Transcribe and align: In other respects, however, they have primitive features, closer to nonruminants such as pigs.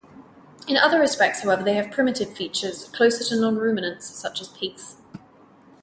In 0.67 0.77
other 0.77 0.99
respects, 0.99 1.41
however, 1.41 1.61
they 1.61 1.75
have 1.75 1.91
primitive 1.91 2.33
features, 2.35 2.85
closer 2.89 3.23
to 3.23 3.35
nonruminants 3.39 4.01
such 4.09 4.41
as 4.41 4.47
pigs. 4.47 4.95